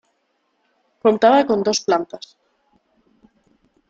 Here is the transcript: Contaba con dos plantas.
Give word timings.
Contaba 1.03 1.45
con 1.49 1.59
dos 1.67 1.79
plantas. 1.87 2.25